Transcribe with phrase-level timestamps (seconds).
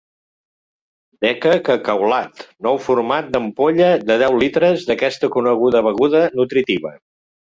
[1.25, 6.95] Decacacaolat: nou format d'ampolla de deu litres d'aquesta coneguda beguda nutritiva.